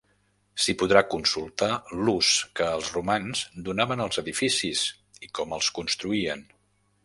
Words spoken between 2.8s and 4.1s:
romans donaven